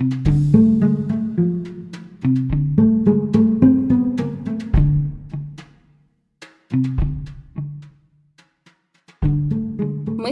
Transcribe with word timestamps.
Мы 0.00 0.06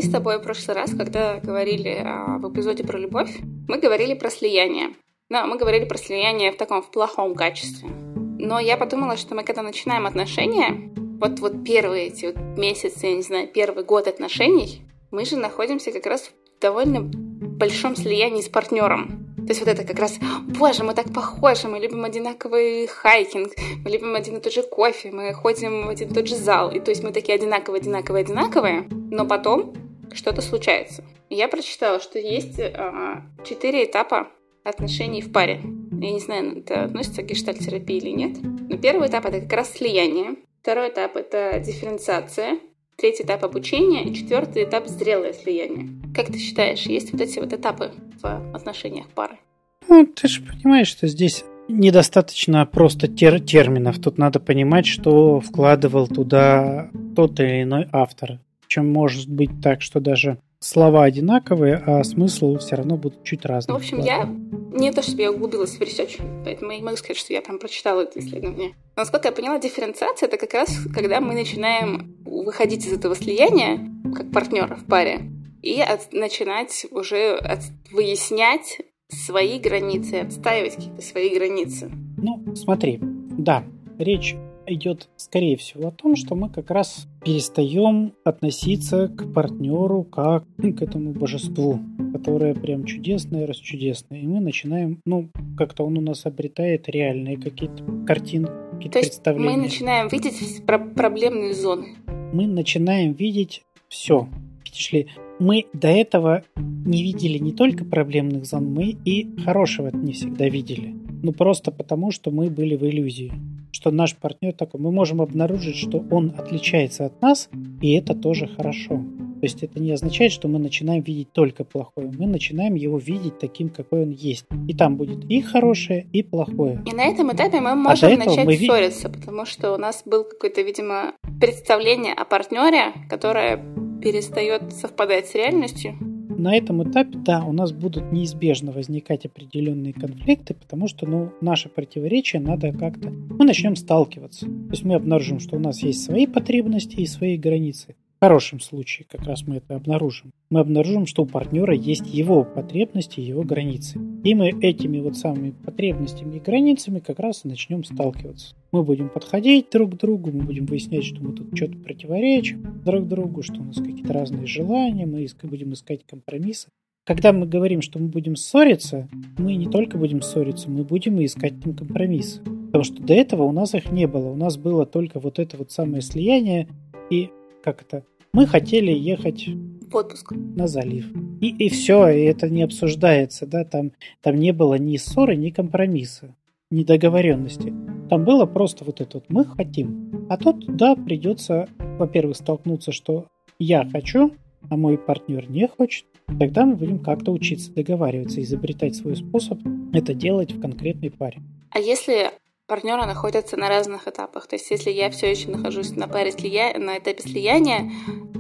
с 0.00 0.10
тобой 0.10 0.38
в 0.38 0.42
прошлый 0.42 0.74
раз, 0.74 0.94
когда 0.94 1.38
говорили 1.40 2.02
а, 2.02 2.38
в 2.38 2.50
эпизоде 2.50 2.82
про 2.82 2.98
любовь, 2.98 3.36
мы 3.68 3.78
говорили 3.78 4.14
про 4.14 4.30
слияние. 4.30 4.94
Но 5.28 5.46
мы 5.46 5.58
говорили 5.58 5.84
про 5.84 5.98
слияние 5.98 6.50
в 6.50 6.56
таком 6.56 6.80
в 6.80 6.90
плохом 6.90 7.34
качестве. 7.34 7.90
Но 8.16 8.58
я 8.58 8.78
подумала, 8.78 9.18
что 9.18 9.34
мы 9.34 9.44
когда 9.44 9.60
начинаем 9.60 10.06
отношения, 10.06 10.90
вот, 11.20 11.40
вот 11.40 11.62
первые 11.62 12.06
эти 12.06 12.24
вот 12.24 12.36
месяцы, 12.56 13.08
я 13.08 13.16
не 13.16 13.22
знаю, 13.22 13.48
первый 13.48 13.84
год 13.84 14.08
отношений, 14.08 14.80
мы 15.10 15.26
же 15.26 15.36
находимся 15.36 15.92
как 15.92 16.06
раз 16.06 16.30
в 16.56 16.60
довольно 16.62 17.02
большом 17.02 17.96
слиянии 17.96 18.40
с 18.40 18.48
партнером. 18.48 19.27
То 19.48 19.52
есть 19.52 19.60
вот 19.64 19.70
это 19.70 19.82
как 19.82 19.98
раз, 19.98 20.18
боже, 20.46 20.84
мы 20.84 20.92
так 20.92 21.10
похожи, 21.10 21.68
мы 21.68 21.78
любим 21.78 22.04
одинаковый 22.04 22.86
хайкинг, 22.86 23.54
мы 23.82 23.90
любим 23.90 24.14
один 24.14 24.36
и 24.36 24.40
тот 24.40 24.52
же 24.52 24.62
кофе, 24.62 25.10
мы 25.10 25.32
ходим 25.32 25.86
в 25.86 25.88
один 25.88 26.10
и 26.10 26.12
тот 26.12 26.28
же 26.28 26.36
зал. 26.36 26.70
И 26.70 26.80
то 26.80 26.90
есть 26.90 27.02
мы 27.02 27.12
такие 27.12 27.36
одинаковые, 27.36 27.80
одинаковые, 27.80 28.24
одинаковые, 28.24 28.86
но 28.90 29.24
потом 29.24 29.72
что-то 30.12 30.42
случается. 30.42 31.02
Я 31.30 31.48
прочитала, 31.48 31.98
что 31.98 32.18
есть 32.18 32.60
а, 32.60 33.22
четыре 33.42 33.86
этапа 33.86 34.28
отношений 34.64 35.22
в 35.22 35.32
паре. 35.32 35.62
Я 35.92 36.10
не 36.10 36.20
знаю, 36.20 36.58
это 36.58 36.84
относится 36.84 37.22
к 37.22 37.26
гештальтерапии 37.26 37.96
или 37.96 38.10
нет. 38.10 38.36
Но 38.42 38.76
первый 38.76 39.08
этап— 39.08 39.24
это 39.26 39.40
как 39.40 39.52
раз 39.54 39.72
слияние. 39.72 40.36
Второй 40.60 40.90
этап— 40.90 41.16
это 41.16 41.58
дифференциация. 41.58 42.58
Третий 42.96 43.22
этап 43.22 43.44
обучения 43.44 44.04
и 44.04 44.14
четвертый 44.14 44.64
этап 44.64 44.88
зрелое 44.88 45.32
слияние. 45.32 45.88
Как 46.18 46.32
ты 46.32 46.38
считаешь, 46.40 46.80
есть 46.86 47.12
вот 47.12 47.20
эти 47.20 47.38
вот 47.38 47.52
этапы 47.52 47.92
в 48.20 48.52
отношениях 48.52 49.06
пары? 49.14 49.38
Ну, 49.86 50.04
ты 50.04 50.26
же 50.26 50.42
понимаешь, 50.42 50.88
что 50.88 51.06
здесь 51.06 51.44
недостаточно 51.68 52.66
просто 52.66 53.06
тер 53.06 53.38
терминов. 53.38 54.00
Тут 54.00 54.18
надо 54.18 54.40
понимать, 54.40 54.84
что 54.84 55.38
вкладывал 55.38 56.08
туда 56.08 56.90
тот 57.14 57.38
или 57.38 57.62
иной 57.62 57.86
автор. 57.92 58.40
Причем 58.62 58.92
может 58.92 59.28
быть 59.28 59.62
так, 59.62 59.80
что 59.80 60.00
даже 60.00 60.38
слова 60.58 61.04
одинаковые, 61.04 61.76
а 61.86 62.02
смысл 62.02 62.58
все 62.58 62.74
равно 62.74 62.96
будет 62.96 63.22
чуть 63.22 63.44
разный. 63.44 63.74
Ну, 63.74 63.78
в 63.78 63.82
общем, 63.82 64.00
я 64.00 64.24
не 64.24 64.90
то, 64.90 65.02
чтобы 65.04 65.22
я 65.22 65.30
углубилась 65.30 65.76
в 65.76 65.80
research, 65.80 66.16
поэтому 66.44 66.72
я 66.72 66.78
не 66.78 66.84
могу 66.84 66.96
сказать, 66.96 67.16
что 67.16 67.32
я 67.32 67.42
прям 67.42 67.60
прочитала 67.60 68.00
это 68.00 68.18
исследование. 68.18 68.70
Но, 68.96 69.02
насколько 69.02 69.28
я 69.28 69.32
поняла, 69.32 69.60
дифференциация— 69.60 70.26
это 70.28 70.36
как 70.36 70.52
раз, 70.52 70.80
когда 70.92 71.20
мы 71.20 71.34
начинаем 71.34 72.16
выходить 72.24 72.84
из 72.84 72.92
этого 72.92 73.14
слияния, 73.14 73.78
как 74.16 74.32
партнеры 74.32 74.74
в 74.74 74.84
паре, 74.84 75.30
и 75.62 75.80
от, 75.80 76.12
начинать 76.12 76.86
уже 76.90 77.36
от, 77.36 77.60
выяснять 77.92 78.80
свои 79.08 79.58
границы, 79.58 80.16
отстаивать 80.16 80.76
какие-то 80.76 81.02
свои 81.02 81.34
границы. 81.34 81.90
Ну, 82.16 82.54
смотри, 82.54 82.98
да, 83.00 83.64
речь 83.98 84.36
идет, 84.66 85.08
скорее 85.16 85.56
всего, 85.56 85.88
о 85.88 85.92
том, 85.92 86.14
что 86.14 86.34
мы 86.34 86.50
как 86.50 86.70
раз 86.70 87.06
перестаем 87.24 88.12
относиться 88.24 89.08
к 89.08 89.32
партнеру 89.32 90.04
как 90.04 90.44
к 90.58 90.82
этому 90.82 91.12
божеству, 91.12 91.80
которое 92.12 92.54
прям 92.54 92.84
чудесное, 92.84 93.46
расчудесное. 93.46 94.20
И 94.20 94.26
мы 94.26 94.40
начинаем, 94.40 95.00
ну, 95.06 95.30
как-то 95.56 95.84
он 95.84 95.96
у 95.98 96.00
нас 96.02 96.26
обретает 96.26 96.88
реальные 96.88 97.38
какие-то 97.38 97.82
картины, 98.06 98.48
какие-то 98.72 98.92
То 98.92 98.98
есть 98.98 99.10
представления. 99.22 99.56
мы 99.56 99.62
начинаем 99.62 100.08
видеть 100.08 100.66
про- 100.66 100.78
проблемные 100.78 101.54
зоны. 101.54 101.96
Мы 102.32 102.46
начинаем 102.46 103.12
видеть 103.14 103.62
все. 103.88 104.28
Видишь 104.64 104.92
ли, 104.92 105.08
мы 105.38 105.66
до 105.72 105.88
этого 105.88 106.42
не 106.56 107.02
видели 107.02 107.38
не 107.38 107.52
только 107.52 107.84
проблемных 107.84 108.44
зон, 108.44 108.72
мы 108.72 108.96
и 109.04 109.28
хорошего 109.44 109.90
не 109.92 110.12
всегда 110.12 110.48
видели. 110.48 110.94
Ну 111.22 111.32
просто 111.32 111.70
потому, 111.70 112.10
что 112.10 112.30
мы 112.30 112.50
были 112.50 112.76
в 112.76 112.84
иллюзии 112.84 113.32
что 113.70 113.90
наш 113.90 114.16
партнер 114.16 114.52
такой, 114.54 114.80
мы 114.80 114.90
можем 114.90 115.20
обнаружить, 115.20 115.76
что 115.76 116.04
он 116.10 116.34
отличается 116.36 117.06
от 117.06 117.22
нас, 117.22 117.48
и 117.80 117.92
это 117.92 118.14
тоже 118.14 118.48
хорошо. 118.48 118.96
То 118.96 119.44
есть 119.44 119.62
это 119.62 119.78
не 119.78 119.92
означает, 119.92 120.32
что 120.32 120.48
мы 120.48 120.58
начинаем 120.58 121.00
видеть 121.00 121.32
только 121.32 121.62
плохое. 121.62 122.10
Мы 122.18 122.26
начинаем 122.26 122.74
его 122.74 122.98
видеть 122.98 123.38
таким, 123.38 123.68
какой 123.68 124.02
он 124.02 124.10
есть. 124.10 124.46
И 124.66 124.74
там 124.74 124.96
будет 124.96 125.24
и 125.30 125.40
хорошее, 125.40 126.08
и 126.12 126.24
плохое. 126.24 126.82
И 126.84 126.92
на 126.92 127.04
этом 127.04 127.32
этапе 127.32 127.60
мы 127.60 127.76
можем 127.76 128.14
а 128.14 128.16
начать 128.16 128.44
мы... 128.44 128.56
ссориться, 128.56 129.08
потому 129.08 129.46
что 129.46 129.74
у 129.74 129.76
нас 129.76 130.02
был 130.04 130.24
какое-то, 130.24 130.62
видимо, 130.62 131.14
представление 131.40 132.14
о 132.14 132.24
партнере, 132.24 132.94
которое 133.08 133.64
перестает 134.00 134.72
совпадать 134.72 135.28
с 135.28 135.34
реальностью 135.34 135.96
на 136.38 136.54
этом 136.56 136.88
этапе, 136.88 137.18
да, 137.18 137.44
у 137.44 137.52
нас 137.52 137.72
будут 137.72 138.12
неизбежно 138.12 138.70
возникать 138.70 139.26
определенные 139.26 139.92
конфликты, 139.92 140.54
потому 140.54 140.86
что, 140.86 141.04
ну, 141.06 141.32
наше 141.40 141.68
противоречие 141.68 142.40
надо 142.40 142.72
как-то... 142.72 143.10
Мы 143.10 143.44
начнем 143.44 143.74
сталкиваться. 143.74 144.46
То 144.46 144.70
есть 144.70 144.84
мы 144.84 144.94
обнаружим, 144.94 145.40
что 145.40 145.56
у 145.56 145.58
нас 145.58 145.82
есть 145.82 146.04
свои 146.04 146.26
потребности 146.26 146.96
и 146.96 147.06
свои 147.06 147.36
границы. 147.36 147.96
В 148.18 148.20
хорошем 148.20 148.58
случае 148.58 149.06
как 149.08 149.22
раз 149.22 149.46
мы 149.46 149.58
это 149.58 149.76
обнаружим. 149.76 150.32
Мы 150.50 150.58
обнаружим, 150.58 151.06
что 151.06 151.22
у 151.22 151.26
партнера 151.26 151.72
есть 151.72 152.12
его 152.12 152.42
потребности, 152.42 153.20
его 153.20 153.44
границы. 153.44 153.96
И 154.24 154.34
мы 154.34 154.48
этими 154.60 154.98
вот 154.98 155.16
самыми 155.16 155.52
потребностями 155.52 156.34
и 156.34 156.40
границами 156.40 156.98
как 156.98 157.20
раз 157.20 157.44
и 157.44 157.48
начнем 157.48 157.84
сталкиваться. 157.84 158.56
Мы 158.72 158.82
будем 158.82 159.08
подходить 159.08 159.70
друг 159.70 159.92
к 159.94 159.98
другу, 159.98 160.32
мы 160.32 160.42
будем 160.42 160.66
выяснять, 160.66 161.04
что 161.04 161.22
мы 161.22 161.32
тут 161.32 161.56
что-то 161.56 161.78
противоречим 161.78 162.82
друг 162.84 163.06
другу, 163.06 163.44
что 163.44 163.60
у 163.60 163.64
нас 163.64 163.76
какие-то 163.76 164.12
разные 164.12 164.48
желания, 164.48 165.06
мы 165.06 165.24
будем 165.44 165.72
искать 165.72 166.04
компромиссы. 166.04 166.70
Когда 167.06 167.32
мы 167.32 167.46
говорим, 167.46 167.82
что 167.82 168.00
мы 168.00 168.08
будем 168.08 168.34
ссориться, 168.34 169.08
мы 169.38 169.54
не 169.54 169.68
только 169.68 169.96
будем 169.96 170.22
ссориться, 170.22 170.68
мы 170.68 170.82
будем 170.82 171.20
и 171.20 171.24
искать 171.26 171.62
там 171.62 171.72
компромиссы. 171.72 172.40
Потому 172.40 172.82
что 172.82 173.00
до 173.00 173.14
этого 173.14 173.44
у 173.44 173.52
нас 173.52 173.74
их 173.74 173.92
не 173.92 174.08
было. 174.08 174.28
У 174.28 174.36
нас 174.36 174.56
было 174.56 174.86
только 174.86 175.20
вот 175.20 175.38
это 175.38 175.56
вот 175.56 175.70
самое 175.70 176.02
слияние 176.02 176.66
и 177.10 177.30
как 177.68 177.82
это, 177.82 178.04
мы 178.32 178.46
хотели 178.46 178.90
ехать 178.90 179.46
в 179.46 179.94
отпуск 179.94 180.32
на 180.32 180.66
залив. 180.66 181.06
И, 181.42 181.48
и 181.48 181.68
все, 181.68 182.08
и 182.08 182.22
это 182.22 182.48
не 182.48 182.62
обсуждается, 182.62 183.46
да, 183.46 183.64
там, 183.64 183.92
там 184.22 184.36
не 184.36 184.52
было 184.52 184.76
ни 184.76 184.96
ссоры, 184.96 185.36
ни 185.36 185.50
компромисса, 185.50 186.34
ни 186.70 186.82
договоренности. 186.82 187.74
Там 188.08 188.24
было 188.24 188.46
просто 188.46 188.86
вот 188.86 189.02
это 189.02 189.18
вот 189.18 189.26
мы 189.28 189.44
хотим. 189.44 190.26
А 190.30 190.38
тут, 190.38 190.64
да, 190.76 190.96
придется, 190.96 191.68
во-первых, 191.98 192.36
столкнуться, 192.38 192.90
что 192.90 193.26
я 193.58 193.86
хочу, 193.86 194.32
а 194.70 194.78
мой 194.78 194.96
партнер 194.96 195.50
не 195.50 195.68
хочет. 195.68 196.06
Тогда 196.26 196.64
мы 196.64 196.76
будем 196.76 197.00
как-то 197.00 197.32
учиться 197.32 197.70
договариваться, 197.74 198.40
изобретать 198.40 198.96
свой 198.96 199.16
способ 199.16 199.58
это 199.92 200.14
делать 200.14 200.52
в 200.52 200.60
конкретной 200.60 201.10
паре. 201.10 201.42
А 201.70 201.80
если 201.80 202.30
партнеры 202.68 203.06
находятся 203.06 203.56
на 203.56 203.68
разных 203.68 204.06
этапах. 204.06 204.46
То 204.46 204.56
есть, 204.56 204.70
если 204.70 204.90
я 204.90 205.10
все 205.10 205.30
еще 205.30 205.50
нахожусь 205.50 205.96
на 205.96 206.06
паре 206.06 206.30
слия... 206.30 206.78
на 206.78 206.98
этапе 206.98 207.22
слияния, 207.22 207.90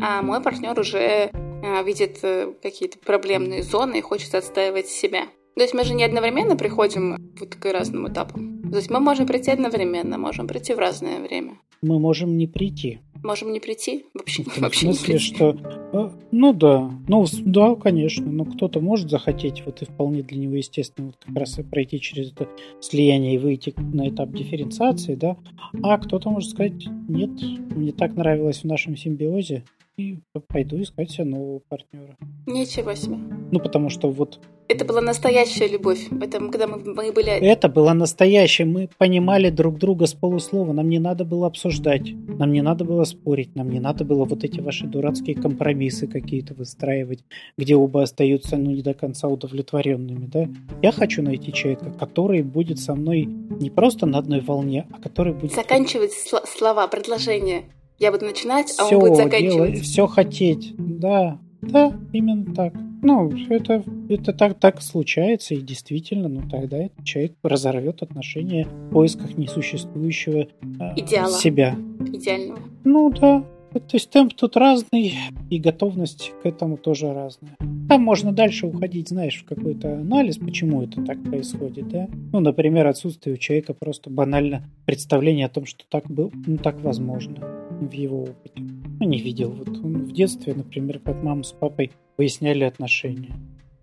а 0.00 0.22
мой 0.22 0.40
партнер 0.40 0.78
уже 0.78 1.30
а, 1.32 1.82
видит 1.82 2.18
э, 2.22 2.52
какие-то 2.62 2.98
проблемные 2.98 3.62
зоны 3.62 3.98
и 3.98 4.02
хочет 4.02 4.34
отстаивать 4.34 4.86
себя. 4.86 5.24
То 5.56 5.62
есть 5.62 5.74
мы 5.74 5.82
же 5.82 5.94
не 5.94 6.04
одновременно 6.04 6.54
приходим 6.54 7.16
вот 7.40 7.56
к 7.56 7.72
разным 7.72 8.06
этапам. 8.06 8.62
То 8.70 8.76
есть 8.76 8.90
мы 8.90 9.00
можем 9.00 9.26
прийти 9.26 9.50
одновременно, 9.50 10.18
можем 10.18 10.46
прийти 10.46 10.74
в 10.74 10.78
разное 10.78 11.18
время. 11.20 11.58
Мы 11.82 11.98
можем 11.98 12.36
не 12.36 12.46
прийти. 12.46 13.00
Можем 13.22 13.52
не 13.52 13.60
прийти? 13.60 14.06
Вообще, 14.14 14.42
в 14.46 14.58
вообще 14.58 14.92
смысле, 14.92 15.14
не 15.14 15.18
прийти. 15.18 15.34
что... 15.34 15.56
Э, 15.92 16.10
ну 16.30 16.52
да, 16.52 16.90
ну 17.08 17.26
да, 17.44 17.74
конечно, 17.74 18.26
но 18.26 18.44
кто-то 18.44 18.80
может 18.80 19.10
захотеть, 19.10 19.62
вот 19.66 19.82
и 19.82 19.84
вполне 19.84 20.22
для 20.22 20.38
него 20.38 20.56
естественно, 20.56 21.08
вот 21.08 21.16
как 21.24 21.36
раз 21.36 21.58
пройти 21.70 22.00
через 22.00 22.32
это 22.32 22.48
слияние 22.80 23.34
и 23.34 23.38
выйти 23.38 23.74
на 23.76 24.08
этап 24.08 24.30
дифференциации, 24.32 25.14
да, 25.14 25.36
а 25.82 25.98
кто-то 25.98 26.30
может 26.30 26.50
сказать, 26.50 26.86
нет, 27.08 27.30
мне 27.74 27.92
так 27.92 28.14
нравилось 28.14 28.62
в 28.62 28.64
нашем 28.64 28.96
симбиозе, 28.96 29.64
и 29.98 30.20
пойду 30.46 30.80
искать 30.80 31.10
себе 31.10 31.24
нового 31.24 31.58
партнера. 31.68 32.16
Ничего 32.46 32.94
себе. 32.94 33.16
Ну, 33.50 33.58
потому 33.58 33.90
что 33.90 34.10
вот... 34.10 34.40
Это 34.68 34.84
была 34.84 35.00
настоящая 35.00 35.66
любовь. 35.66 36.06
Это 36.20 36.38
когда 36.38 36.66
мы, 36.66 36.78
мы 36.78 37.10
были... 37.10 37.30
Это 37.30 37.68
была 37.68 37.94
настоящая. 37.94 38.64
Мы 38.64 38.88
понимали 38.98 39.50
друг 39.50 39.78
друга 39.78 40.06
с 40.06 40.14
полуслова. 40.14 40.72
Нам 40.72 40.88
не 40.88 40.98
надо 41.00 41.24
было 41.24 41.48
обсуждать. 41.48 42.12
Нам 42.12 42.52
не 42.52 42.62
надо 42.62 42.84
было 42.84 43.04
спорить. 43.04 43.56
Нам 43.56 43.70
не 43.70 43.80
надо 43.80 44.04
было 44.04 44.24
вот 44.24 44.44
эти 44.44 44.60
ваши 44.60 44.86
дурацкие 44.86 45.34
компромиссы 45.34 46.06
какие-то 46.06 46.54
выстраивать, 46.54 47.24
где 47.56 47.74
оба 47.74 48.02
остаются, 48.02 48.56
ну, 48.56 48.70
не 48.70 48.82
до 48.82 48.94
конца 48.94 49.26
удовлетворенными, 49.26 50.26
да? 50.26 50.48
Я 50.82 50.92
хочу 50.92 51.22
найти 51.22 51.52
человека, 51.52 51.90
который 51.98 52.42
будет 52.42 52.78
со 52.78 52.94
мной 52.94 53.24
не 53.24 53.70
просто 53.70 54.06
на 54.06 54.18
одной 54.18 54.40
волне, 54.40 54.86
а 54.92 55.00
который 55.00 55.32
будет... 55.32 55.54
Заканчивать 55.54 56.12
сл- 56.12 56.46
слова, 56.46 56.86
предложения. 56.86 57.64
Я 57.98 58.12
буду 58.12 58.26
начинать, 58.26 58.72
а 58.78 58.86
он 58.86 59.00
будет 59.00 59.16
заканчивать. 59.16 59.72
Делать, 59.72 59.80
все 59.80 60.06
хотеть. 60.06 60.74
Да, 60.78 61.38
да, 61.62 61.92
именно 62.12 62.54
так. 62.54 62.72
Ну, 63.02 63.30
это, 63.48 63.84
это 64.08 64.32
так, 64.32 64.58
так 64.58 64.82
случается, 64.82 65.54
и 65.54 65.60
действительно, 65.60 66.28
ну 66.28 66.48
тогда 66.48 66.78
этот 66.78 67.04
человек 67.04 67.34
разорвет 67.42 68.02
отношения 68.02 68.66
в 68.66 68.92
поисках 68.92 69.36
несуществующего 69.36 70.46
э, 70.62 70.92
Идеала. 70.96 71.30
себя. 71.30 71.76
Идеального. 72.06 72.60
Ну 72.84 73.10
да. 73.10 73.44
То 73.72 73.80
есть 73.92 74.10
темп 74.10 74.32
тут 74.34 74.56
разный, 74.56 75.14
и 75.50 75.58
готовность 75.58 76.32
к 76.42 76.46
этому 76.46 76.78
тоже 76.78 77.12
разная. 77.12 77.54
Там 77.88 78.02
можно 78.02 78.32
дальше 78.32 78.66
уходить, 78.66 79.10
знаешь, 79.10 79.42
в 79.42 79.44
какой-то 79.44 79.92
анализ, 79.92 80.38
почему 80.38 80.82
это 80.82 81.04
так 81.04 81.22
происходит, 81.22 81.88
да? 81.88 82.08
Ну, 82.32 82.40
например, 82.40 82.86
отсутствие 82.86 83.34
у 83.34 83.38
человека 83.38 83.74
просто 83.74 84.08
банально 84.08 84.64
представления 84.86 85.46
о 85.46 85.50
том, 85.50 85.66
что 85.66 85.84
так, 85.88 86.10
был, 86.10 86.32
ну, 86.46 86.56
так 86.56 86.80
возможно 86.80 87.57
в 87.86 87.92
его 87.92 88.22
опыте. 88.22 88.62
Ну, 89.00 89.06
не 89.06 89.18
видел. 89.18 89.50
Вот 89.50 89.68
он 89.68 90.04
в 90.04 90.12
детстве, 90.12 90.54
например, 90.54 90.98
как 91.00 91.22
мама 91.22 91.42
с 91.42 91.52
папой 91.52 91.92
выясняли 92.16 92.64
отношения. 92.64 93.34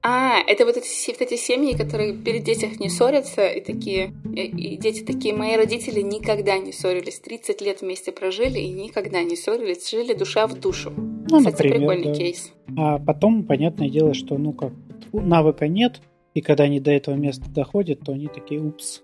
А, 0.07 0.37
это 0.45 0.65
вот 0.65 0.77
эти, 0.77 1.11
вот 1.11 1.21
эти 1.21 1.35
семьи, 1.35 1.75
которые 1.75 2.13
перед 2.13 2.43
детях 2.43 2.79
не 2.79 2.89
ссорятся, 2.89 3.47
и 3.47 3.59
такие, 3.59 4.13
и, 4.35 4.41
и 4.41 4.77
дети 4.77 5.03
такие, 5.03 5.33
мои 5.33 5.55
родители 5.55 6.01
никогда 6.01 6.59
не 6.59 6.71
ссорились, 6.71 7.19
30 7.19 7.59
лет 7.61 7.81
вместе 7.81 8.11
прожили 8.11 8.59
и 8.59 8.71
никогда 8.71 9.23
не 9.23 9.35
ссорились, 9.35 9.89
жили 9.89 10.13
душа 10.13 10.45
в 10.45 10.59
душу. 10.59 10.93
Ну, 10.95 11.39
Кстати, 11.39 11.53
например, 11.53 11.77
прикольный 11.77 12.09
да. 12.09 12.13
кейс. 12.13 12.53
А 12.77 12.99
потом, 12.99 13.45
понятное 13.45 13.89
дело, 13.89 14.13
что, 14.13 14.37
ну 14.37 14.53
как, 14.53 14.73
навыка 15.11 15.67
нет, 15.67 16.01
и 16.35 16.41
когда 16.41 16.65
они 16.65 16.79
до 16.79 16.91
этого 16.91 17.15
места 17.15 17.49
доходят, 17.49 18.01
то 18.01 18.11
они 18.11 18.27
такие, 18.27 18.61
упс. 18.61 19.01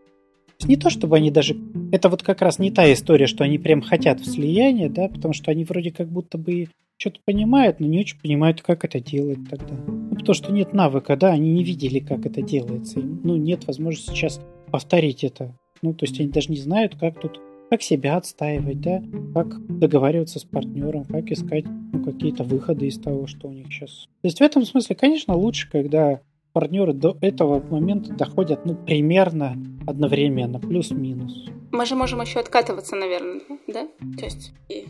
Не 0.68 0.78
то, 0.78 0.90
чтобы 0.90 1.18
они 1.18 1.32
даже... 1.32 1.56
Это 1.92 2.10
вот 2.10 2.24
как 2.24 2.42
раз 2.42 2.60
не 2.60 2.72
та 2.72 2.92
история, 2.92 3.28
что 3.28 3.44
они 3.44 3.58
прям 3.58 3.82
хотят 3.82 4.20
в 4.20 4.26
слияние, 4.26 4.90
да, 4.90 5.08
потому 5.08 5.34
что 5.34 5.52
они 5.52 5.64
вроде 5.64 5.92
как 5.92 6.10
будто 6.10 6.38
бы 6.38 6.68
что-то 7.02 7.20
понимают, 7.26 7.80
но 7.80 7.88
не 7.88 8.00
очень 8.00 8.20
понимают, 8.20 8.62
как 8.62 8.86
это 8.86 9.00
делать 9.00 9.40
тогда. 9.50 9.76
Ну, 9.88 10.16
потому 10.16 10.36
что 10.36 10.52
нет 10.52 10.74
навыка, 10.74 11.18
да, 11.18 11.32
они 11.32 11.52
не 11.52 11.64
видели, 11.64 12.00
как 12.00 12.26
это 12.28 12.44
делается. 12.44 13.00
Ну, 13.00 13.38
нет 13.38 13.66
возможности 13.66 14.12
сейчас 14.12 14.40
повторить 14.72 15.24
это. 15.24 15.58
Ну, 15.82 15.94
то 15.94 16.06
есть 16.06 16.20
они 16.20 16.30
даже 16.30 16.52
не 16.52 16.58
знают, 16.58 16.96
как 16.96 17.20
тут, 17.20 17.40
как 17.72 17.82
себя 17.82 18.18
отстаивать, 18.18 18.82
да, 18.82 19.04
как 19.34 19.80
договариваться 19.80 20.38
с 20.38 20.44
партнером, 20.44 21.06
как 21.06 21.32
искать 21.32 21.66
ну, 21.66 22.04
какие-то 22.04 22.44
выходы 22.44 22.86
из 22.86 23.00
того, 23.00 23.26
что 23.26 23.48
у 23.48 23.52
них 23.52 23.68
сейчас. 23.72 24.08
То 24.22 24.28
есть 24.28 24.38
в 24.38 24.44
этом 24.44 24.64
смысле, 24.64 24.96
конечно, 24.96 25.36
лучше, 25.36 25.70
когда 25.72 26.22
партнеры 26.54 26.94
до 26.94 27.18
этого 27.22 27.62
момента 27.62 28.14
доходят, 28.14 28.66
ну, 28.66 28.76
примерно 28.76 29.56
одновременно, 29.88 30.60
плюс-минус. 30.60 31.50
Мы 31.72 31.86
же 31.86 31.96
можем 31.96 32.22
еще 32.22 32.40
откатываться, 32.40 32.96
наверное, 32.96 33.42
да? 33.68 33.88
То 34.18 34.26
есть 34.26 34.54
и 34.70 34.88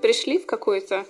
пришли 0.00 0.38
в 0.38 0.46
какую-то 0.46 1.04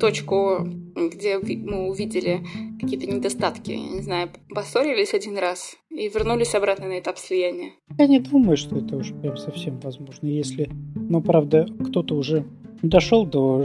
точку, 0.00 0.66
где 0.94 1.38
мы 1.38 1.88
увидели 1.88 2.40
какие-то 2.80 3.06
недостатки, 3.06 3.70
не 3.70 4.02
знаю, 4.02 4.28
поссорились 4.54 5.14
один 5.14 5.38
раз 5.38 5.76
и 5.90 6.08
вернулись 6.08 6.54
обратно 6.54 6.88
на 6.88 6.98
этап 6.98 7.18
слияния. 7.18 7.72
Я 7.98 8.06
не 8.06 8.18
думаю, 8.18 8.56
что 8.56 8.76
это 8.76 8.96
уже 8.96 9.14
прям 9.14 9.36
совсем 9.36 9.78
возможно. 9.80 10.26
Если, 10.26 10.68
ну, 10.94 11.22
правда, 11.22 11.66
кто-то 11.86 12.14
уже 12.16 12.44
дошел 12.88 13.26
до 13.26 13.64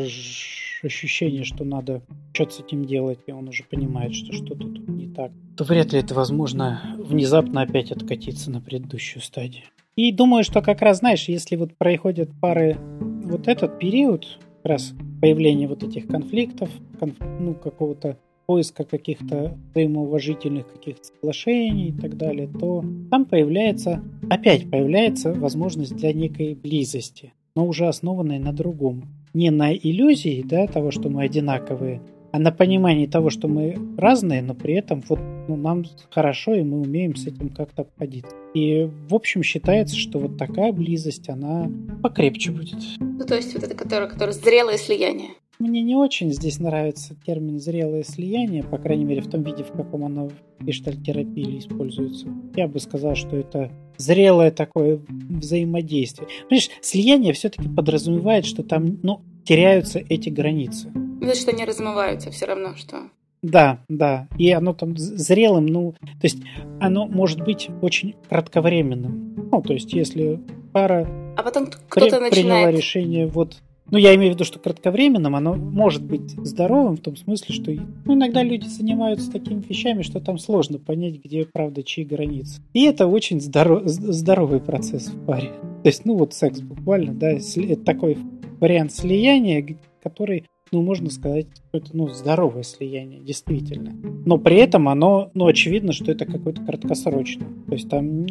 ощущения, 0.83 1.43
что 1.43 1.63
надо 1.63 2.01
что-то 2.33 2.53
с 2.53 2.59
этим 2.59 2.85
делать, 2.85 3.19
и 3.27 3.31
он 3.31 3.47
уже 3.47 3.63
понимает, 3.63 4.15
что 4.15 4.33
что-то 4.33 4.67
тут 4.67 4.87
не 4.87 5.07
так, 5.07 5.31
то 5.57 5.63
вряд 5.63 5.93
ли 5.93 5.99
это 5.99 6.13
возможно 6.13 6.97
внезапно 6.97 7.61
опять 7.61 7.91
откатиться 7.91 8.49
на 8.49 8.61
предыдущую 8.61 9.21
стадию. 9.21 9.63
И 9.95 10.11
думаю, 10.11 10.43
что 10.43 10.61
как 10.61 10.81
раз, 10.81 10.99
знаешь, 10.99 11.27
если 11.27 11.55
вот 11.55 11.75
проходят 11.77 12.29
пары 12.39 12.77
вот 12.99 13.47
этот 13.47 13.77
период, 13.77 14.39
как 14.63 14.71
раз 14.71 14.93
появления 15.21 15.67
вот 15.67 15.83
этих 15.83 16.07
конфликтов, 16.07 16.69
конф, 16.99 17.15
ну, 17.39 17.53
какого-то 17.53 18.17
поиска 18.45 18.83
каких-то 18.83 19.57
взаимоуважительных 19.71 20.71
каких-то 20.71 21.03
соглашений 21.03 21.89
и 21.89 21.93
так 21.93 22.17
далее, 22.17 22.47
то 22.47 22.83
там 23.09 23.25
появляется, 23.25 24.03
опять 24.29 24.69
появляется 24.69 25.33
возможность 25.33 25.95
для 25.95 26.11
некой 26.13 26.55
близости, 26.55 27.33
но 27.55 27.65
уже 27.65 27.87
основанной 27.87 28.39
на 28.39 28.53
другом. 28.53 29.03
Не 29.33 29.49
на 29.49 29.73
иллюзии 29.73 30.43
да, 30.45 30.67
того, 30.67 30.91
что 30.91 31.09
мы 31.09 31.23
одинаковые, 31.23 32.01
а 32.31 32.39
на 32.39 32.51
понимании 32.51 33.07
того, 33.07 33.29
что 33.29 33.47
мы 33.47 33.77
разные, 33.97 34.41
но 34.41 34.53
при 34.53 34.75
этом 34.75 35.03
вот 35.09 35.19
ну, 35.47 35.57
нам 35.57 35.83
хорошо, 36.09 36.53
и 36.55 36.63
мы 36.63 36.79
умеем 36.81 37.15
с 37.15 37.27
этим 37.27 37.49
как-то 37.49 37.81
обходиться. 37.81 38.33
И, 38.53 38.89
в 39.09 39.13
общем, 39.15 39.43
считается, 39.43 39.97
что 39.97 40.19
вот 40.19 40.37
такая 40.37 40.71
близость, 40.71 41.29
она 41.29 41.69
покрепче 42.01 42.51
будет. 42.51 42.77
Ну, 42.99 43.25
то 43.25 43.35
есть 43.35 43.53
вот 43.53 43.63
это, 43.63 43.75
которое, 43.75 44.07
которое 44.07 44.31
зрелое 44.31 44.77
слияние. 44.77 45.31
Мне 45.61 45.83
не 45.83 45.95
очень 45.95 46.33
здесь 46.33 46.59
нравится 46.59 47.13
термин 47.23 47.59
«зрелое 47.59 48.03
слияние», 48.03 48.63
по 48.63 48.79
крайней 48.79 49.05
мере, 49.05 49.21
в 49.21 49.29
том 49.29 49.43
виде, 49.43 49.63
в 49.63 49.71
каком 49.71 50.03
оно 50.05 50.29
в 50.29 50.65
гештальтерапии 50.65 51.59
используется. 51.59 52.25
Я 52.55 52.67
бы 52.67 52.79
сказал, 52.79 53.13
что 53.13 53.35
это 53.35 53.69
зрелое 53.95 54.49
такое 54.49 54.99
взаимодействие. 55.07 56.27
Понимаешь, 56.49 56.71
слияние 56.81 57.33
все-таки 57.33 57.69
подразумевает, 57.69 58.47
что 58.47 58.63
там, 58.63 58.97
ну, 59.03 59.21
теряются 59.43 59.99
эти 59.99 60.29
границы. 60.29 60.89
Ну, 60.95 61.35
что 61.35 61.51
они 61.51 61.63
размываются 61.63 62.31
все 62.31 62.47
равно, 62.47 62.75
что... 62.75 63.03
Да, 63.43 63.83
да. 63.87 64.27
И 64.39 64.49
оно 64.49 64.73
там 64.73 64.97
зрелым, 64.97 65.67
ну, 65.67 65.91
то 65.91 66.23
есть 66.23 66.39
оно 66.79 67.05
может 67.05 67.39
быть 67.43 67.69
очень 67.83 68.15
кратковременным. 68.29 69.49
Ну, 69.51 69.61
то 69.61 69.73
есть 69.73 69.93
если 69.93 70.39
пара 70.73 71.07
а 71.37 71.43
потом 71.43 71.67
кто-то 71.67 72.17
при, 72.17 72.23
начинает... 72.23 72.31
приняла 72.31 72.71
решение 72.71 73.27
вот 73.27 73.57
ну, 73.89 73.97
я 73.97 74.15
имею 74.15 74.31
в 74.31 74.35
виду, 74.35 74.45
что 74.45 74.59
кратковременным 74.59 75.35
оно 75.35 75.55
может 75.55 76.03
быть 76.03 76.31
здоровым 76.31 76.97
в 76.97 77.01
том 77.01 77.15
смысле, 77.15 77.55
что 77.55 77.71
ну, 78.05 78.13
иногда 78.13 78.43
люди 78.43 78.67
занимаются 78.67 79.31
такими 79.31 79.61
вещами, 79.67 80.01
что 80.01 80.19
там 80.19 80.37
сложно 80.37 80.79
понять, 80.79 81.23
где, 81.23 81.45
правда, 81.45 81.83
чьи 81.83 82.05
границы. 82.05 82.61
И 82.73 82.83
это 82.83 83.07
очень 83.07 83.41
здоров, 83.41 83.83
здоровый 83.85 84.59
процесс 84.59 85.07
в 85.07 85.25
паре. 85.25 85.51
То 85.83 85.87
есть, 85.87 86.05
ну, 86.05 86.15
вот 86.15 86.33
секс 86.33 86.61
буквально, 86.61 87.13
да, 87.13 87.31
это 87.31 87.83
такой 87.83 88.17
вариант 88.59 88.93
слияния, 88.93 89.77
который 90.01 90.45
ну, 90.71 90.81
можно 90.81 91.09
сказать, 91.09 91.47
что 91.53 91.77
это, 91.77 91.89
ну, 91.91 92.07
здоровое 92.07 92.63
слияние, 92.63 93.19
действительно. 93.19 93.91
Но 94.25 94.37
при 94.37 94.55
этом 94.55 94.87
оно, 94.87 95.29
ну, 95.33 95.47
очевидно, 95.47 95.91
что 95.91 96.11
это 96.11 96.25
какое-то 96.25 96.63
краткосрочное. 96.63 97.49
То 97.67 97.73
есть 97.73 97.89
там 97.89 98.25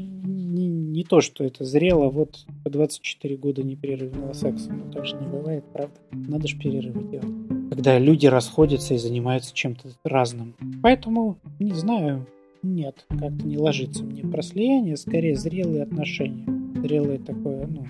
не, 1.01 1.05
то, 1.05 1.23
что 1.23 1.45
это 1.45 1.65
зрело 1.65 2.11
вот 2.11 2.45
по 2.63 2.69
24 2.69 3.37
года 3.37 3.63
непрерывного 3.63 4.35
секса. 4.35 4.71
Ну, 4.71 4.93
так 4.93 5.07
же 5.07 5.17
не 5.17 5.27
бывает, 5.27 5.65
правда? 5.73 5.95
Надо 6.13 6.47
же 6.47 6.59
перерывы 6.59 7.05
делать. 7.05 7.71
Когда 7.71 7.99
люди 7.99 8.27
расходятся 8.27 8.95
и 8.95 8.99
занимаются 8.99 9.55
чем-то 9.55 9.89
разным. 10.05 10.55
Поэтому, 10.83 11.39
не 11.59 11.73
знаю, 11.73 12.27
нет, 12.63 13.07
как-то 13.09 13.47
не 13.47 13.57
ложится 13.57 14.05
мне 14.05 14.23
про 14.23 14.43
слияние, 14.43 14.99
скорее 14.99 15.37
зрелые 15.37 15.85
отношения. 15.85 16.47
Зрелое 16.83 17.19
такое, 17.19 17.67
ну, 17.67 17.87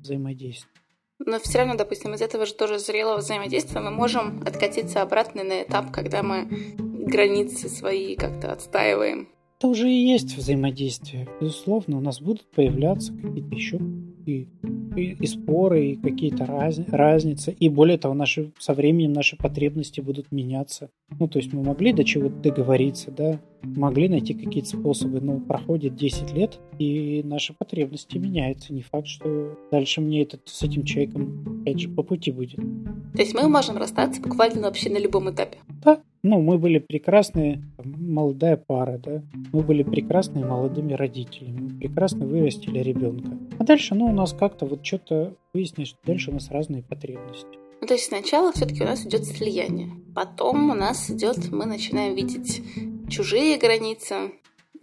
взаимодействие. 0.00 0.70
Но 1.18 1.40
все 1.40 1.58
равно, 1.58 1.74
допустим, 1.74 2.14
из 2.14 2.20
этого 2.20 2.46
же 2.46 2.54
тоже 2.54 2.78
зрелого 2.78 3.18
взаимодействия 3.18 3.80
мы 3.80 3.90
можем 3.90 4.40
откатиться 4.46 5.02
обратно 5.02 5.42
на 5.42 5.62
этап, 5.62 5.90
когда 5.90 6.22
мы 6.22 6.46
границы 6.78 7.68
свои 7.68 8.14
как-то 8.14 8.52
отстаиваем. 8.52 9.28
Это 9.62 9.68
уже 9.68 9.88
и 9.88 10.06
есть 10.08 10.36
взаимодействие. 10.36 11.28
Безусловно, 11.40 11.98
у 11.98 12.00
нас 12.00 12.20
будут 12.20 12.44
появляться 12.50 13.12
какие-то 13.12 13.54
еще 13.54 13.78
и, 14.26 14.48
и, 14.96 15.16
и 15.20 15.26
споры, 15.26 15.86
и 15.86 15.96
какие-то 15.96 16.46
раз, 16.46 16.80
разницы. 16.88 17.52
И 17.52 17.68
более 17.68 17.98
того, 17.98 18.14
наши, 18.14 18.52
со 18.58 18.74
временем 18.74 19.12
наши 19.12 19.36
потребности 19.36 20.00
будут 20.00 20.32
меняться. 20.32 20.90
Ну, 21.18 21.28
то 21.28 21.38
есть 21.38 21.52
мы 21.52 21.62
могли 21.62 21.92
до 21.92 22.04
чего-то 22.04 22.36
договориться, 22.36 23.10
да, 23.10 23.40
могли 23.62 24.08
найти 24.08 24.34
какие-то 24.34 24.70
способы, 24.70 25.20
но 25.20 25.38
проходит 25.38 25.94
10 25.94 26.32
лет, 26.34 26.58
и 26.78 27.22
наши 27.24 27.54
потребности 27.54 28.18
меняются. 28.18 28.72
Не 28.72 28.82
факт, 28.82 29.06
что 29.06 29.58
дальше 29.70 30.00
мне 30.00 30.22
этот, 30.22 30.42
с 30.46 30.62
этим 30.62 30.84
человеком, 30.84 31.60
опять 31.62 31.80
же, 31.80 31.88
по 31.88 32.02
пути 32.02 32.30
будет. 32.30 32.56
То 32.56 33.20
есть 33.20 33.34
мы 33.34 33.48
можем 33.48 33.76
расстаться 33.76 34.20
буквально 34.20 34.62
вообще 34.62 34.90
на 34.90 34.98
любом 34.98 35.30
этапе? 35.30 35.58
Да, 35.84 36.00
ну, 36.22 36.40
мы 36.40 36.56
были 36.56 36.78
прекрасные, 36.78 37.62
молодая 37.82 38.56
пара, 38.56 38.98
да, 38.98 39.22
мы 39.52 39.62
были 39.62 39.82
прекрасными 39.82 40.44
молодыми 40.44 40.92
родителями, 40.92 41.60
мы 41.60 41.78
прекрасно 41.80 42.26
вырастили 42.26 42.78
ребенка. 42.78 43.36
А 43.58 43.64
дальше, 43.64 43.94
ну, 43.94 44.06
у 44.06 44.12
нас 44.12 44.32
как-то 44.32 44.66
вот 44.66 44.84
что-то 44.84 45.34
выяснилось, 45.52 45.90
что 45.90 45.98
дальше 46.04 46.30
у 46.30 46.34
нас 46.34 46.50
разные 46.50 46.82
потребности. 46.82 47.58
Ну, 47.80 47.86
то 47.86 47.94
есть 47.94 48.06
сначала 48.06 48.52
все-таки 48.52 48.82
у 48.82 48.86
нас 48.86 49.04
идет 49.04 49.24
слияние. 49.24 49.90
Потом 50.14 50.70
у 50.70 50.74
нас 50.74 51.10
идет, 51.10 51.50
мы 51.50 51.66
начинаем 51.66 52.14
видеть 52.14 52.62
чужие 53.08 53.58
границы, 53.58 54.32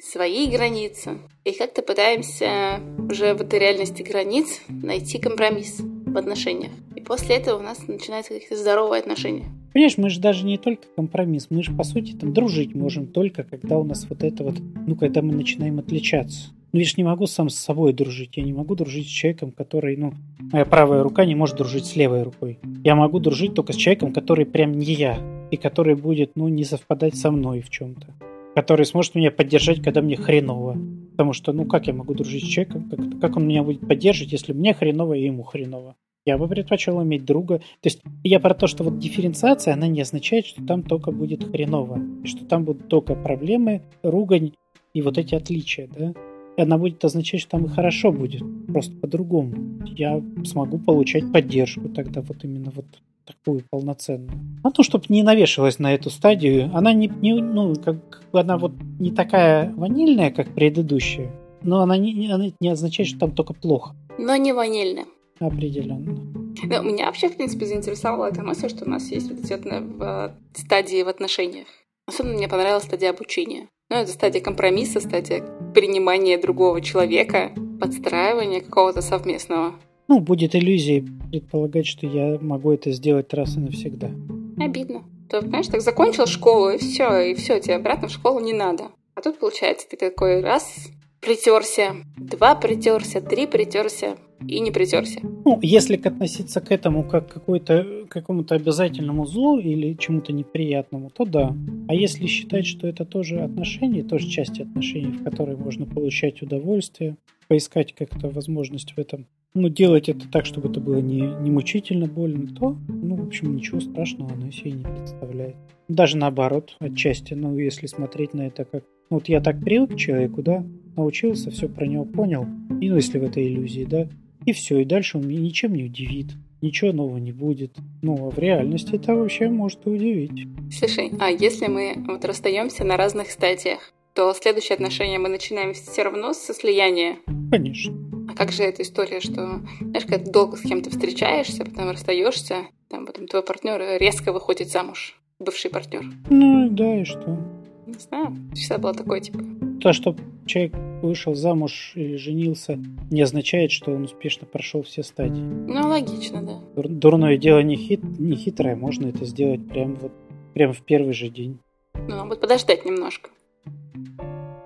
свои 0.01 0.47
границы. 0.49 1.19
И 1.45 1.51
как-то 1.51 1.81
пытаемся 1.81 2.79
уже 3.09 3.33
в 3.33 3.41
этой 3.41 3.59
реальности 3.59 4.01
границ 4.01 4.61
найти 4.67 5.17
компромисс 5.17 5.79
в 5.79 6.17
отношениях. 6.17 6.71
И 6.95 7.01
после 7.01 7.35
этого 7.37 7.59
у 7.59 7.63
нас 7.63 7.87
начинаются 7.87 8.33
какие-то 8.33 8.57
здоровые 8.57 8.99
отношения. 8.99 9.45
Понимаешь, 9.73 9.97
мы 9.97 10.09
же 10.09 10.19
даже 10.19 10.45
не 10.45 10.57
только 10.57 10.87
компромисс, 10.95 11.47
мы 11.49 11.63
же, 11.63 11.71
по 11.71 11.83
сути, 11.83 12.13
там 12.13 12.33
дружить 12.33 12.73
можем 12.73 13.07
только, 13.07 13.43
когда 13.43 13.77
у 13.77 13.83
нас 13.83 14.07
вот 14.09 14.23
это 14.23 14.43
вот, 14.43 14.55
ну, 14.87 14.95
когда 14.95 15.21
мы 15.21 15.33
начинаем 15.33 15.79
отличаться. 15.79 16.49
Ну, 16.71 16.79
я 16.79 16.85
же 16.85 16.93
не 16.97 17.03
могу 17.03 17.25
сам 17.25 17.49
с 17.49 17.55
собой 17.55 17.93
дружить. 17.93 18.37
Я 18.37 18.43
не 18.43 18.53
могу 18.53 18.75
дружить 18.75 19.07
с 19.07 19.09
человеком, 19.09 19.51
который, 19.51 19.97
ну, 19.97 20.13
моя 20.51 20.65
правая 20.65 21.01
рука 21.01 21.25
не 21.25 21.33
может 21.33 21.57
дружить 21.57 21.85
с 21.85 21.95
левой 21.95 22.21
рукой. 22.21 22.59
Я 22.83 22.95
могу 22.95 23.19
дружить 23.19 23.55
только 23.55 23.73
с 23.73 23.75
человеком, 23.75 24.13
который 24.13 24.45
прям 24.45 24.73
не 24.73 24.93
я. 24.93 25.17
И 25.49 25.57
который 25.57 25.95
будет, 25.95 26.35
ну, 26.35 26.47
не 26.47 26.63
совпадать 26.63 27.15
со 27.15 27.31
мной 27.31 27.61
в 27.61 27.71
чем-то. 27.71 28.13
Который 28.53 28.85
сможет 28.85 29.15
меня 29.15 29.31
поддержать, 29.31 29.81
когда 29.81 30.01
мне 30.01 30.15
хреново. 30.15 30.77
Потому 31.11 31.33
что, 31.33 31.53
ну, 31.53 31.65
как 31.65 31.87
я 31.87 31.93
могу 31.93 32.13
дружить 32.13 32.43
с 32.43 32.47
человеком? 32.47 32.87
Как, 32.87 33.19
как 33.19 33.37
он 33.37 33.47
меня 33.47 33.63
будет 33.63 33.87
поддерживать, 33.87 34.33
если 34.33 34.53
мне 34.53 34.75
хреново 34.75 35.15
и 35.15 35.25
ему 35.25 35.41
хреново? 35.41 35.95
Я 36.25 36.37
бы 36.37 36.47
предпочел 36.47 37.01
иметь 37.01 37.25
друга. 37.25 37.57
То 37.57 37.85
есть 37.85 38.01
я 38.23 38.39
про 38.39 38.53
то, 38.53 38.67
что 38.67 38.83
вот 38.83 38.99
дифференциация, 38.99 39.73
она 39.73 39.87
не 39.87 40.01
означает, 40.01 40.45
что 40.45 40.63
там 40.63 40.83
только 40.83 41.11
будет 41.11 41.43
хреново. 41.43 41.99
Что 42.25 42.45
там 42.45 42.63
будут 42.63 42.89
только 42.89 43.15
проблемы, 43.15 43.81
ругань 44.03 44.51
и 44.93 45.01
вот 45.01 45.17
эти 45.17 45.33
отличия, 45.33 45.87
да? 45.87 46.13
Она 46.59 46.77
будет 46.77 47.03
означать, 47.05 47.41
что 47.41 47.51
там 47.51 47.65
и 47.65 47.69
хорошо 47.69 48.11
будет, 48.11 48.43
просто 48.67 48.95
по-другому. 48.95 49.81
Я 49.85 50.21
смогу 50.45 50.77
получать 50.77 51.31
поддержку 51.31 51.89
тогда 51.89 52.21
вот 52.21 52.43
именно 52.43 52.71
вот 52.75 52.85
такую 53.25 53.63
полноценную. 53.69 54.31
А 54.63 54.71
то, 54.71 54.83
чтобы 54.83 55.05
не 55.09 55.23
навешивалась 55.23 55.79
на 55.79 55.93
эту 55.93 56.09
стадию, 56.09 56.69
она 56.73 56.93
не, 56.93 57.07
не 57.07 57.33
ну, 57.33 57.75
как 57.75 57.95
бы 58.31 58.39
она 58.39 58.57
вот 58.57 58.73
не 58.99 59.11
такая 59.11 59.73
ванильная, 59.75 60.31
как 60.31 60.53
предыдущая, 60.53 61.31
но 61.61 61.81
она 61.81 61.97
не, 61.97 62.31
она 62.31 62.51
не 62.59 62.69
означает, 62.69 63.09
что 63.09 63.19
там 63.19 63.31
только 63.31 63.53
плохо. 63.53 63.95
Но 64.17 64.35
не 64.35 64.53
ванильная. 64.53 65.05
Определенно. 65.39 66.19
Ну, 66.63 66.83
меня 66.83 67.05
вообще, 67.05 67.29
в 67.29 67.37
принципе, 67.37 67.65
заинтересовала 67.65 68.25
эта 68.25 68.43
мысль, 68.43 68.67
что 68.67 68.85
у 68.85 68.89
нас 68.89 69.09
есть 69.11 69.31
вот 69.31 69.39
эти 69.39 69.53
в 69.53 70.35
стадии 70.53 71.03
в 71.03 71.07
отношениях. 71.07 71.67
Особенно 72.07 72.33
мне 72.33 72.49
понравилась 72.49 72.83
стадия 72.83 73.11
обучения. 73.11 73.67
Ну, 73.89 73.97
это 73.97 74.11
стадия 74.11 74.41
компромисса, 74.41 74.99
стадия 74.99 75.43
принимания 75.79 76.37
другого 76.37 76.81
человека, 76.81 77.51
подстраивания 77.79 78.59
какого-то 78.59 79.01
совместного. 79.01 79.75
Ну, 80.09 80.19
будет 80.19 80.53
иллюзией 80.53 81.07
предполагать, 81.31 81.87
что 81.87 82.05
я 82.05 82.37
могу 82.41 82.73
это 82.73 82.91
сделать 82.91 83.33
раз 83.33 83.55
и 83.55 83.61
навсегда. 83.61 84.11
Обидно. 84.57 85.05
То, 85.29 85.39
понимаешь, 85.39 85.67
так 85.67 85.79
закончил 85.79 86.25
школу, 86.25 86.71
и 86.71 86.79
все, 86.79 87.31
и 87.31 87.33
все, 87.33 87.61
тебе 87.61 87.75
обратно 87.75 88.09
в 88.09 88.11
школу 88.11 88.41
не 88.41 88.51
надо. 88.51 88.89
А 89.15 89.21
тут, 89.21 89.39
получается, 89.39 89.87
ты 89.89 89.95
такой 89.95 90.41
раз 90.41 90.89
притерся, 91.21 91.95
два 92.17 92.55
притерся, 92.55 93.21
три 93.21 93.47
притерся 93.47 94.17
и 94.47 94.59
не 94.59 94.71
притерся. 94.71 95.19
Ну, 95.45 95.59
если 95.61 95.95
относиться 95.95 96.61
к 96.61 96.71
этому 96.71 97.03
как 97.03 97.27
к 97.27 97.33
какой-то 97.33 98.05
какому-то 98.09 98.55
обязательному 98.55 99.25
злу 99.25 99.59
или 99.59 99.93
чему-то 99.93 100.33
неприятному, 100.33 101.09
то 101.09 101.25
да. 101.25 101.55
А 101.87 101.93
если 101.93 102.25
считать, 102.25 102.65
что 102.65 102.87
это 102.87 103.05
тоже 103.05 103.39
отношения, 103.39 104.03
тоже 104.03 104.27
части 104.27 104.61
отношений, 104.61 105.11
в 105.11 105.23
которые 105.23 105.57
можно 105.57 105.85
получать 105.85 106.41
удовольствие, 106.41 107.17
поискать 107.47 107.93
как-то 107.93 108.29
возможность 108.29 108.93
в 108.93 108.97
этом, 108.97 109.27
ну, 109.55 109.67
делать 109.67 110.09
это 110.09 110.29
так, 110.29 110.45
чтобы 110.45 110.69
это 110.69 110.79
было 110.79 110.99
не, 110.99 111.21
не 111.21 111.49
мучительно 111.49 112.05
больно, 112.05 112.47
то, 112.53 112.77
ну, 112.87 113.15
в 113.15 113.27
общем, 113.27 113.55
ничего 113.55 113.79
страшного 113.79 114.31
оно 114.33 114.51
себе 114.51 114.71
не 114.71 114.83
представляет. 114.83 115.55
Даже 115.87 116.17
наоборот, 116.17 116.75
отчасти, 116.79 117.33
ну, 117.33 117.57
если 117.57 117.87
смотреть 117.87 118.33
на 118.35 118.47
это 118.47 118.65
как 118.65 118.83
ну, 119.09 119.17
вот 119.17 119.27
я 119.27 119.41
так 119.41 119.59
привык 119.59 119.93
к 119.93 119.97
человеку, 119.97 120.43
да, 120.43 120.63
научился, 120.95 121.49
все 121.49 121.67
про 121.67 121.87
него 121.87 122.05
понял, 122.05 122.45
и 122.79 122.89
ну, 122.89 122.95
если 122.95 123.17
в 123.17 123.23
этой 123.23 123.47
иллюзии, 123.47 123.83
да, 123.83 124.07
и 124.49 124.53
все, 124.53 124.79
и 124.79 124.85
дальше 124.85 125.17
он 125.17 125.27
меня 125.27 125.41
ничем 125.41 125.73
не 125.73 125.85
удивит, 125.85 126.27
ничего 126.61 126.91
нового 126.91 127.17
не 127.17 127.31
будет. 127.31 127.75
Ну, 128.01 128.27
а 128.27 128.29
в 128.29 128.37
реальности 128.37 128.95
это 128.95 129.15
вообще 129.15 129.49
может 129.49 129.85
и 129.85 129.89
удивить. 129.89 130.47
Слушай, 130.71 131.11
а 131.19 131.29
если 131.29 131.67
мы 131.67 131.95
вот 132.07 132.25
расстаемся 132.25 132.83
на 132.83 132.97
разных 132.97 133.31
стадиях, 133.31 133.93
то 134.13 134.33
следующие 134.33 134.75
отношения 134.75 135.19
мы 135.19 135.29
начинаем 135.29 135.73
все 135.73 136.03
равно 136.03 136.33
со 136.33 136.53
слияния? 136.53 137.17
Конечно. 137.51 137.95
А 138.27 138.35
как 138.35 138.51
же 138.51 138.63
эта 138.63 138.81
история, 138.81 139.21
что, 139.21 139.61
знаешь, 139.79 140.05
когда 140.05 140.25
ты 140.25 140.31
долго 140.31 140.57
с 140.57 140.61
кем-то 140.61 140.89
встречаешься, 140.89 141.63
потом 141.63 141.89
расстаешься, 141.89 142.67
там 142.89 143.05
потом 143.05 143.27
твой 143.27 143.43
партнер 143.43 143.99
резко 143.99 144.33
выходит 144.33 144.69
замуж, 144.69 145.19
бывший 145.39 145.71
партнер? 145.71 146.03
Ну, 146.29 146.69
да, 146.69 147.01
и 147.01 147.05
что? 147.05 147.39
Не 147.87 147.99
знаю, 147.99 148.35
всегда 148.53 148.77
было 148.77 148.93
такое, 148.93 149.19
типа... 149.19 149.39
То, 149.81 149.93
что 149.93 150.15
человек 150.45 150.73
вышел 151.01 151.35
замуж 151.35 151.93
или 151.95 152.15
женился, 152.15 152.79
не 153.09 153.21
означает, 153.21 153.71
что 153.71 153.91
он 153.91 154.03
успешно 154.03 154.47
прошел 154.47 154.83
все 154.83 155.03
стадии. 155.03 155.41
Ну, 155.41 155.87
логично, 155.87 156.41
да. 156.41 156.83
Дурное 156.83 157.37
дело 157.37 157.59
не, 157.59 157.75
хит, 157.75 158.01
не 158.03 158.35
хитрое, 158.35 158.75
можно 158.75 159.07
это 159.07 159.25
сделать 159.25 159.67
прямо 159.67 159.95
вот 159.95 160.11
прямо 160.53 160.73
в 160.73 160.81
первый 160.81 161.13
же 161.13 161.29
день. 161.29 161.59
Ну, 161.93 162.15
надо 162.15 162.25
будет 162.25 162.41
подождать 162.41 162.85
немножко. 162.85 163.29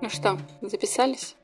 Ну 0.00 0.08
что, 0.08 0.38
записались? 0.60 1.36